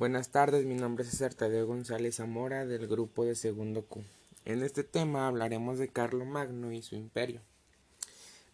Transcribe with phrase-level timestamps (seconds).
[0.00, 4.02] Buenas tardes, mi nombre es César Tadeo González Zamora del grupo de Segundo Q.
[4.46, 7.42] En este tema hablaremos de Carlo Magno y su imperio.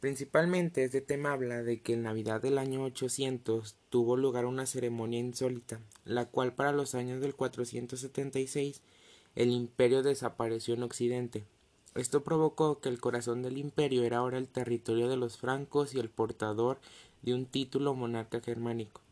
[0.00, 5.20] Principalmente este tema habla de que en Navidad del año 800 tuvo lugar una ceremonia
[5.20, 8.80] insólita, la cual para los años del 476
[9.34, 11.44] el imperio desapareció en Occidente.
[11.94, 16.00] Esto provocó que el corazón del imperio era ahora el territorio de los francos y
[16.00, 16.78] el portador
[17.20, 19.03] de un título monarca germánico.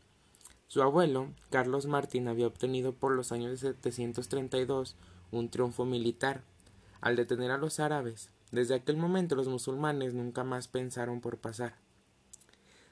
[0.67, 4.95] Su abuelo, Carlos Martín, había obtenido por los años de 732
[5.31, 6.43] un triunfo militar,
[7.01, 8.29] al detener a los árabes.
[8.51, 11.75] Desde aquel momento los musulmanes nunca más pensaron por pasar.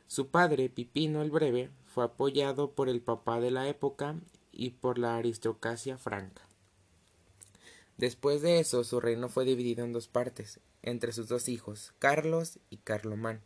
[0.08, 4.16] Su padre, Pipino el Breve, fue apoyado por el papá de la época
[4.52, 6.42] y por la aristocracia franca.
[7.98, 12.60] Después de eso, su reino fue dividido en dos partes, entre sus dos hijos, Carlos
[12.70, 13.42] y Carlomán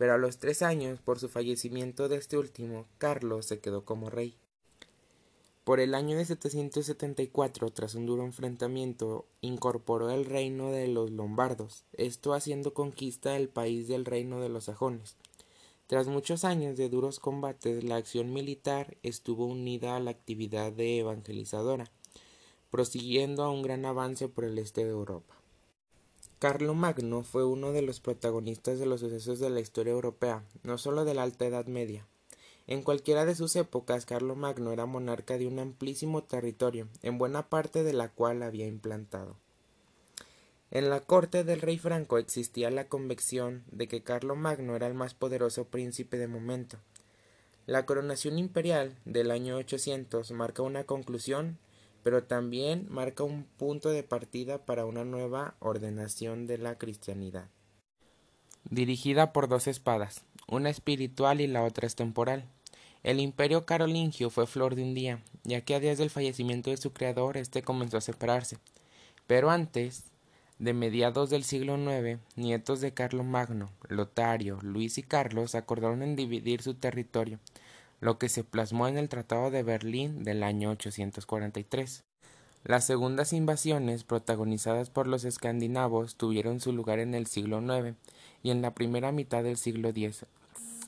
[0.00, 4.08] pero a los tres años, por su fallecimiento de este último, Carlos se quedó como
[4.08, 4.34] rey.
[5.62, 11.84] Por el año de 774, tras un duro enfrentamiento, incorporó el reino de los lombardos,
[11.92, 15.16] esto haciendo conquista del país del reino de los sajones.
[15.86, 21.00] Tras muchos años de duros combates, la acción militar estuvo unida a la actividad de
[21.00, 21.90] evangelizadora,
[22.70, 25.39] prosiguiendo a un gran avance por el este de Europa.
[26.74, 31.04] Magno fue uno de los protagonistas de los sucesos de la historia europea, no solo
[31.04, 32.06] de la Alta Edad Media.
[32.66, 37.82] En cualquiera de sus épocas, Magno era monarca de un amplísimo territorio, en buena parte
[37.82, 39.36] de la cual había implantado.
[40.70, 44.02] En la corte del rey Franco existía la convicción de que
[44.34, 46.78] Magno era el más poderoso príncipe de momento.
[47.66, 51.58] La coronación imperial del año 800 marca una conclusión
[52.02, 57.48] pero también marca un punto de partida para una nueva ordenación de la cristianidad.
[58.68, 62.44] Dirigida por dos espadas, una espiritual y la otra es temporal.
[63.02, 66.76] El imperio carolingio fue flor de un día, ya que a días del fallecimiento de
[66.76, 68.58] su creador éste comenzó a separarse.
[69.26, 70.04] Pero antes,
[70.58, 76.16] de mediados del siglo IX, nietos de Carlo Magno, Lotario, Luis y Carlos acordaron en
[76.16, 77.38] dividir su territorio,
[78.00, 82.02] lo que se plasmó en el Tratado de Berlín del año 843.
[82.64, 87.96] Las segundas invasiones, protagonizadas por los escandinavos, tuvieron su lugar en el siglo IX
[88.42, 90.24] y en la primera mitad del siglo X.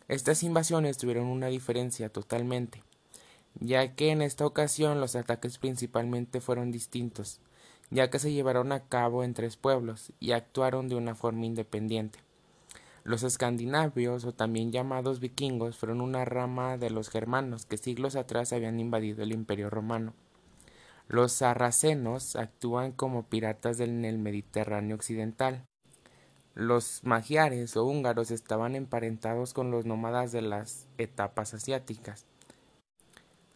[0.08, 2.82] Estas invasiones tuvieron una diferencia totalmente,
[3.60, 7.40] ya que en esta ocasión los ataques principalmente fueron distintos,
[7.90, 12.18] ya que se llevaron a cabo en tres pueblos y actuaron de una forma independiente.
[13.04, 18.52] Los escandinavios, o también llamados vikingos, fueron una rama de los germanos que siglos atrás
[18.52, 20.14] habían invadido el imperio romano.
[21.08, 25.64] Los sarracenos actúan como piratas en el Mediterráneo occidental.
[26.54, 32.24] Los magiares o húngaros estaban emparentados con los nómadas de las etapas asiáticas.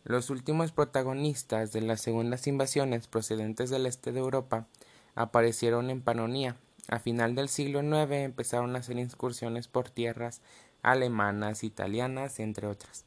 [0.03, 4.67] Los últimos protagonistas de las segundas invasiones procedentes del este de Europa
[5.15, 6.57] aparecieron en Panonía,
[6.89, 10.41] a final del siglo IX empezaron a hacer incursiones por tierras
[10.83, 13.05] alemanas, italianas, entre otras.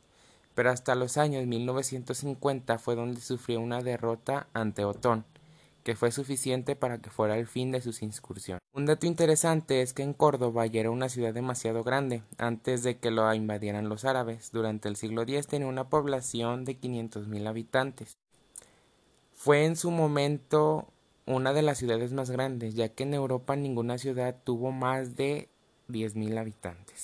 [0.56, 5.25] Pero hasta los años 1950 fue donde sufrió una derrota ante Otón,
[5.84, 8.59] que fue suficiente para que fuera el fin de sus incursiones.
[8.73, 12.97] Un dato interesante es que en Córdoba ya era una ciudad demasiado grande antes de
[12.97, 14.51] que lo invadieran los árabes.
[14.51, 18.17] Durante el siglo X tenía una población de 500.000 habitantes.
[19.34, 20.88] Fue en su momento
[21.29, 25.47] una de las ciudades más grandes, ya que en Europa ninguna ciudad tuvo más de
[25.88, 26.95] 10.000 habitantes.